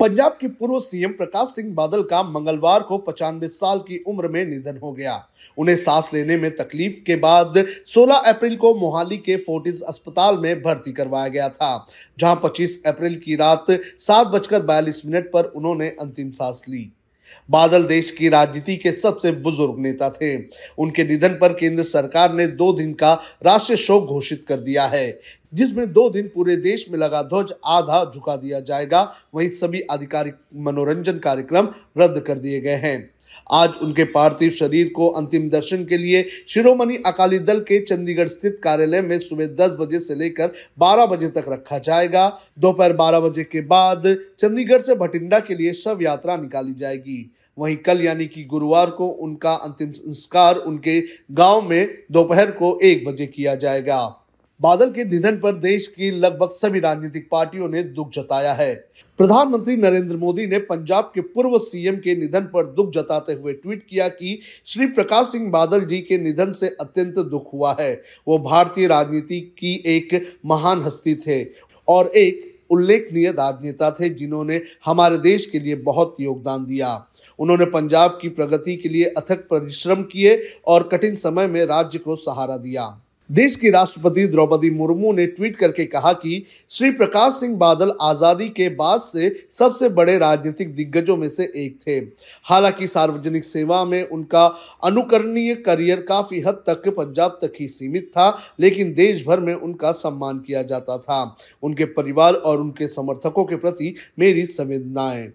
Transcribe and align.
पंजाब 0.00 0.36
के 0.40 0.48
पूर्व 0.48 0.78
सीएम 0.80 1.12
प्रकाश 1.12 1.48
सिंह 1.48 1.72
बादल 1.74 2.02
का 2.02 2.22
मंगलवार 2.22 2.82
को 2.82 2.96
पचानवे 2.98 3.48
साल 3.48 3.78
की 3.78 3.96
उम्र 4.08 4.28
में 4.28 4.44
निधन 4.46 4.76
हो 4.78 4.92
गया। 4.92 5.14
उन्हें 5.58 5.74
सांस 5.76 6.10
लेने 6.14 6.36
में 6.36 6.50
तकलीफ़ 6.56 7.02
के 7.04 7.16
बाद 7.16 7.54
16 7.86 8.28
अप्रैल 8.28 8.54
को 8.56 8.74
मोहाली 8.74 9.16
के 9.18 9.36
फोर्टिस 9.36 9.80
अस्पताल 9.82 10.38
में 10.38 10.62
भर्ती 10.62 10.92
करवाया 10.92 11.28
गया 11.28 11.48
था, 11.48 11.86
जहाँ 12.18 12.40
25 12.44 12.82
अप्रैल 12.86 13.16
की 13.16 13.36
रात 13.36 13.66
सात 13.98 14.26
बजकर 14.26 14.62
बयालीस 14.62 15.02
मिनट 15.06 15.30
पर 15.32 15.44
उन्होंने 15.46 15.88
अंतिम 15.90 16.30
सांस 16.30 16.64
ली। 16.68 16.90
बादल 17.48 17.84
देश 17.84 18.10
की 18.10 18.28
राजनीति 18.28 18.76
के 18.76 18.92
सबसे 18.92 19.32
बुज़ुर्ग 19.32 19.78
नेता 19.78 20.10
थे। 20.10 20.36
उनके 20.78 21.04
निधन 21.04 21.38
पर 21.40 21.52
केंद्र 21.52 21.82
सरकार 21.82 22.32
ने 22.32 22.46
दो 22.46 22.72
दिन 22.72 22.92
का 22.92 23.12
राष्ट्रीय 23.42 23.76
शोक 23.76 24.06
घोषित 24.06 24.44
कर 24.48 24.60
दिया 24.60 24.86
है, 24.86 25.18
जिसमें 25.54 25.92
दो 25.92 26.08
दिन 26.10 26.30
पूरे 26.34 26.56
देश 26.56 26.86
में 26.90 26.98
लगा 26.98 27.22
ध्वज 27.22 27.52
आधा 27.66 28.04
झुका 28.14 28.36
दिया 28.36 28.60
जाएगा। 28.60 29.02
वहीं 29.34 29.48
सभी 29.50 29.80
आधिकारिक 29.80 30.34
मनोरंजन 30.56 31.18
कार्यक्रम 31.18 31.68
रद्द 31.98 32.20
कर 32.20 32.38
दिए 32.38 32.60
गए 32.60 32.76
हैं। 32.76 33.17
आज 33.52 33.74
उनके 33.82 34.04
पार्थिव 34.04 34.50
शरीर 34.50 34.88
को 34.88 35.08
अंतिम 35.08 35.48
दर्शन 35.50 35.84
के 35.84 35.96
लिए 35.96 36.24
शिरोमणि 36.48 36.96
अकाली 37.06 37.38
दल 37.38 37.60
के 37.60 37.80
चंडीगढ़ 37.80 38.28
स्थित 38.28 38.60
कार्यालय 38.62 39.00
में 39.00 39.18
सुबह 39.18 39.46
10 39.46 39.70
बजे 39.70 39.98
से 39.98 40.14
लेकर 40.14 40.52
12 40.78 41.06
बजे 41.06 41.28
तक 41.28 41.44
रखा 41.48 41.78
जाएगा। 41.78 42.40
दोपहर 42.58 42.92
12 42.92 43.20
बजे 43.20 43.44
के 43.44 43.60
बाद 43.60 44.16
चंडीगढ़ 44.38 44.80
से 44.80 44.94
भटिंडा 44.94 45.38
के 45.38 45.54
लिए 45.54 45.72
शव 45.72 45.98
यात्रा 46.02 46.36
निकाली 46.36 46.72
जाएगी। 46.72 47.34
वहीं 47.58 47.76
कल 47.76 48.00
यानी 48.00 48.26
कि 48.26 48.44
गुरुवार 48.44 48.90
को 48.90 49.08
उनका 49.08 49.52
अंतिम 49.52 49.90
संस्कार 49.90 50.56
उनके 50.56 51.00
गाँव 51.32 51.62
में 51.62 51.98
दोपहर 52.12 52.50
को 52.50 52.78
एक 52.82 53.06
बजे 53.06 53.26
किया 53.26 53.54
जाएगा। 53.54 54.17
बादल 54.60 54.90
के 54.90 55.04
निधन 55.04 55.36
पर 55.36 55.56
देश 55.56 55.86
की 55.86 56.10
लगभग 56.10 56.48
सभी 56.48 56.80
राजनीतिक 56.80 57.28
पार्टियों 57.30 57.68
ने 57.68 57.82
दुख 57.82 58.10
जताया 58.10 58.52
है। 58.52 58.74
प्रधानमंत्री 59.18 59.76
नरेंद्र 59.76 60.16
मोदी 60.16 60.46
ने 60.46 60.58
पंजाब 60.58 61.10
के 61.14 61.20
पूर्व 61.20 61.58
सीएम 61.58 61.96
के 61.96 62.16
निधन 62.16 62.48
पर 62.54 62.66
दुख 62.66 62.90
जताते 62.90 63.32
हुए 63.32 63.52
ट्वीट 63.52 63.82
किया 63.82 64.08
कि 64.08 64.38
श्री 64.66 64.86
प्रकाश 64.86 65.26
सिंह 65.26 65.50
बादल 65.50 65.84
जी 65.84 66.00
के 66.00 66.18
निधन 66.18 66.52
से 66.52 66.68
अत्यंत 66.80 67.18
दुख 67.18 67.52
हुआ 67.54 67.76
है। 67.80 67.92
वो 68.28 68.38
भारतीय 68.38 68.86
राजनीति 68.86 69.40
की 69.58 69.82
एक 69.86 70.38
महान 70.46 70.82
हस्ती 70.82 71.14
थे 71.16 71.42
और 71.88 72.06
एक 72.06 72.46
उल्लेखनीय 72.70 73.30
राजनेता 73.32 73.90
थे 73.90 74.08
जिन्होंने 74.08 74.60
हमारे 74.84 75.18
देश 75.18 75.46
के 75.46 75.58
लिए 75.58 75.74
बहुत 75.74 76.16
योगदान 76.20 76.66
दिया। 76.66 77.04
उन्होंने 77.38 77.64
पंजाब 77.64 78.18
की 78.22 78.28
प्रगति 78.28 78.76
के 78.76 78.88
लिए 78.88 79.04
अथक 79.08 79.48
परिश्रम 79.50 80.02
किए 80.02 80.40
और 80.66 80.88
कठिन 80.92 81.14
समय 81.14 81.46
में 81.46 81.64
राज्य 81.66 81.98
को 81.98 82.16
सहारा 82.16 82.56
दिया। 82.56 83.00
देश 83.30 83.56
की 83.56 83.70
राष्ट्रपति 83.70 84.26
द्रौपदी 84.26 84.70
मुर्मू 84.70 85.12
ने 85.12 85.26
ट्वीट 85.26 85.56
करके 85.56 85.84
कहा 85.84 86.12
कि 86.12 86.44
श्री 86.70 86.90
प्रकाश 86.90 87.32
सिंह 87.32 87.56
बादल 87.56 87.92
आज़ादी 88.00 88.48
के 88.48 88.68
बाद 88.68 89.00
से 89.00 89.28
सबसे 89.50 89.88
बड़े 89.88 90.16
राजनीतिक 90.18 90.74
दिग्गजों 90.74 91.16
में 91.16 91.28
से 91.28 91.44
एक 91.56 91.78
थे। 91.86 91.96
हालाँकि 92.44 92.86
सार्वजनिक 92.86 93.44
सेवा 93.44 93.84
में 93.84 94.02
उनका 94.02 94.46
अनुकरणीय 94.84 95.54
करियर 95.54 96.00
काफ़ी 96.00 96.40
हद 96.40 96.62
तक 96.66 96.88
पंजाब 96.88 97.38
तक 97.42 97.52
ही 97.60 97.68
सीमित 97.68 98.08
था, 98.08 98.38
लेकिन 98.60 98.94
देश 98.94 99.26
भर 99.26 99.40
में 99.40 99.54
उनका 99.54 99.92
सम्मान 99.92 100.38
किया 100.38 100.62
जाता 100.62 100.98
था। 100.98 101.36
उनके 101.62 101.84
परिवार 101.84 102.34
और 102.34 102.60
उनके 102.60 102.88
समर्थकों 102.88 103.44
के 103.44 103.56
प्रति 103.56 103.94
मेरी 104.18 104.46
संवेदनाएँ। 104.46 105.30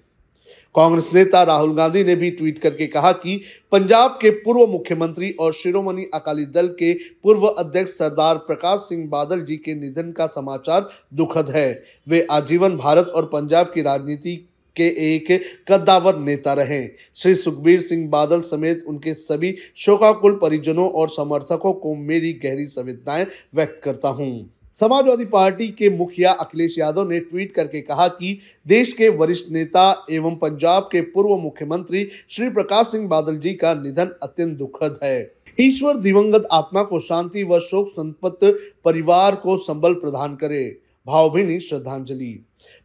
कांग्रेस 0.76 1.10
नेता 1.14 1.42
राहुल 1.44 1.74
गांधी 1.76 2.04
ने 2.04 2.16
भी 2.16 2.30
ट्वीट 2.32 2.60
करके 2.60 2.88
कहा 2.88 3.12
कि 3.12 3.36
पंजाब 3.72 4.18
के 4.22 4.30
पूर्व 4.30 4.66
मुख्यमंत्री 4.68 5.32
और 5.40 5.54
शिरोमणि 5.54 6.06
अकाली 6.14 6.46
दल 6.46 6.68
के 6.80 6.94
पूर्व 7.24 7.46
अध्यक्ष 7.48 7.92
सरदार 7.92 8.38
प्रकाश 8.38 8.80
सिंह 8.80 9.08
बादल 9.10 9.42
जी 9.42 9.58
के 9.58 9.74
निधन 9.74 10.12
का 10.12 10.28
समाचार 10.28 10.90
दुखद 11.14 11.50
है। 11.50 11.84
वे 12.08 12.26
आजीवन 12.32 12.78
भारत 12.78 13.08
और 13.08 13.26
पंजाब 13.26 13.72
की 13.74 13.82
राजनीति 13.82 14.36
के 14.76 14.88
एक 15.08 15.28
कद्दावर 15.68 16.16
नेता 16.16 16.54
रहे। 16.54 16.82
श्री 17.16 17.36
सुखबीर 17.36 17.82
सिंह 17.82 18.10
बादल 18.10 18.42
समेत 18.42 18.84
उनके 18.88 19.14
सभी 19.14 19.56
शोकाकुल 19.78 20.40
परिजनों 20.42 20.90
और 20.90 21.10
समर्थकों 21.10 21.74
को 21.74 21.96
मेरी 21.96 22.34
गहरी 22.44 22.66
संवेदनाएँ 22.66 23.26
व्यक्त 23.56 23.82
करता 23.84 24.10
हूँ। 24.10 24.50
समाजवादी 24.80 25.26
पार्टी 25.26 25.68
के 25.68 25.90
मुखिया 25.90 26.32
अखिलेश 26.32 26.78
यादव 26.80 27.10
ने 27.10 27.20
ट्वीट 27.20 27.54
करके 27.54 27.82
कहा 27.82 28.08
कि 28.08 28.40
देश 28.68 28.94
के 28.94 29.10
वरिष्ठ 29.10 29.52
नेता 29.52 30.06
एवं 30.12 30.36
पंजाब 30.36 30.90
के 30.92 31.02
पूर्व 31.02 31.36
मुख्यमंत्री 31.38 32.08
श्री 32.30 32.50
प्रकाश 32.50 32.88
सिंह 32.88 33.08
बादल 33.08 33.38
जी 33.38 33.54
का 33.54 33.74
निधन 33.74 34.12
अत्यंत 34.24 34.58
दुखद 34.58 35.00
है। 35.04 35.36
ईश्वर 35.60 35.98
दिवंगत 35.98 36.48
आत्मा 36.52 36.84
को 36.84 37.00
शांति 37.00 37.44
व 37.44 37.60
शोक 37.60 37.90
संपत्त 37.90 38.46
परिवार 38.86 39.36
को 39.36 39.58
संबल 39.58 39.94
प्रदान 39.94 40.36
करे, 40.36 40.80
भावभीनी 41.08 41.60
श्रद्धांजलि। 41.60 42.34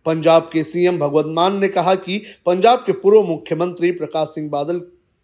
पंजाब 0.06 0.50
के 0.52 0.64
सीएम 0.64 0.98
भगवत 0.98 1.26
मान 1.26 1.58
ने 1.58 1.68
कहा 1.68 1.94
कि 1.94 2.22
पंजाब 2.46 2.82
के 2.86 2.92
पूर्व 2.92 3.22
मुख्यमंत्री 3.22 3.92
प्रकाश 3.92 4.28
सिंह 4.28 4.50
बादल 4.50 4.78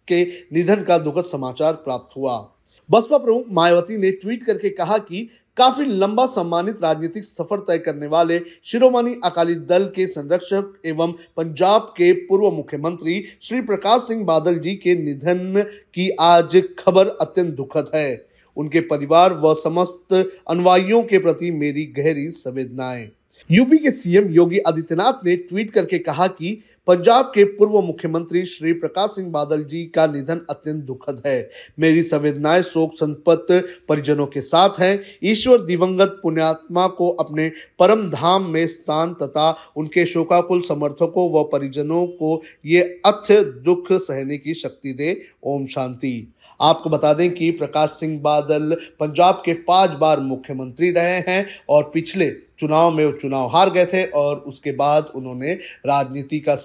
के 0.07 0.23
निधन 0.53 0.83
का 0.83 0.97
दुखद 0.97 1.23
समाचार 1.23 1.73
प्राप्त 1.73 2.17
हुआ। 2.17 2.54
बसपा 2.89 3.17
प्रमुख 3.17 3.45
मायावती 3.51 3.97
ने 3.97 4.11
ट्वीट 4.11 4.43
करके 4.43 4.69
कहा 4.69 4.97
कि 4.97 5.27
काफ़ी 5.57 5.85
लंबा 5.85 6.25
सम्मानित 6.25 6.81
राजनीतिक 6.83 7.23
सफ़र 7.23 7.59
तय 7.59 7.77
करने 7.77 8.07
वाले 8.07 8.39
शिरोमणि 8.63 9.15
अकाली 9.23 9.55
दल 9.65 9.85
के 9.85 10.07
संरक्षक 10.07 10.73
एवं 10.85 11.11
पंजाब 11.37 11.81
के 11.97 12.11
पूर्व 12.25 12.49
मुख्यमंत्री 12.51 13.23
श्री 13.41 13.61
प्रकाश 13.61 14.01
सिंह 14.01 14.23
बादल 14.25 14.59
जी 14.59 14.75
के 14.75 14.95
निधन 14.95 15.63
की 15.93 16.09
आज 16.19 16.61
खबर 16.79 17.07
अत्यंत 17.21 17.53
दुखद 17.55 17.91
है। 17.95 18.25
उनके 18.57 18.79
परिवार 18.79 19.33
व 19.33 19.53
समस्त 19.53 20.13
अनुयायियों 20.49 21.01
के 21.03 21.19
प्रति 21.19 21.51
मेरी 21.51 21.85
गहरी 21.97 22.29
संवेदनाएँ। 22.31 23.09
यूपी 23.49 23.77
के 23.77 23.91
सीएम 23.91 24.29
योगी 24.29 24.59
आदित्यनाथ 24.59 25.25
ने 25.25 25.35
ट्वीट 25.35 25.71
करके 25.71 25.99
कहा 25.99 26.27
कि 26.27 26.57
पंजाब 26.87 27.25
के 27.25 27.43
पूर्व 27.43 27.79
मुख्यमंत्री 27.81 28.43
श्री 28.45 28.73
प्रकाश 28.73 29.09
सिंह 29.09 29.29
बादल 29.31 29.63
जी 29.63 29.83
का 29.85 30.05
निधन 30.07 30.41
अत्यंत 30.49 30.83
दुखद 30.83 31.21
है। 31.25 31.49
मेरी 31.79 32.03
संवेदनाएँ 32.03 32.61
शोक 32.61 32.91
संपत्त 32.93 33.47
परिजनों 33.89 34.25
के 34.25 34.41
साथ 34.41 34.79
हैं। 34.79 34.99
ईश्वर 35.23 35.61
दिवंगत 35.61 36.19
पुण्यात्मा 36.23 36.87
को 36.87 37.09
अपने 37.09 37.51
परम 37.79 38.09
धाम 38.09 38.49
में 38.49 38.67
स्थान 38.67 39.13
तथा 39.13 39.49
उनके 39.75 40.05
शोकाकुल 40.05 40.61
समर्थकों 40.61 41.29
व 41.31 41.43
परिजनों 41.43 42.05
को 42.07 42.41
ये 42.65 43.01
अथ्य 43.05 43.43
दुख 43.65 43.91
सहने 43.91 44.37
की 44.37 44.53
शक्ति 44.53 44.93
दे। 44.93 45.21
ओम 45.43 45.65
शांति। 45.65 46.33
आपको 46.61 46.89
बता 46.89 47.13
दें 47.13 47.29
कि 47.33 47.51
प्रकाश 47.51 47.89
सिंह 47.89 48.19
बादल 48.21 48.77
पंजाब 48.99 49.41
के 49.45 49.53
पाँच 49.53 49.89
बार 49.91 50.19
मुख्यमंत्री 50.19 50.91
रहे 50.91 51.19
हैं 51.19 51.45
और 51.69 51.91
पिछले 51.93 52.33
चुनाव 52.59 52.91
में 52.91 53.05
वो 53.05 53.11
चुनाव 53.11 53.47
हार 53.47 53.69
गए 53.69 53.85
थे 53.85 54.03
और 54.05 54.35
उसके 54.37 54.71
बाद 54.71 55.11
उन्होंने 55.15 55.53
राजनीति 55.85 56.39
का 56.39 56.55